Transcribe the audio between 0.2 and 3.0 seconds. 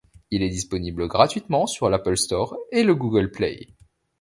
Il est disponible gratuitement sur l'Apple Store et le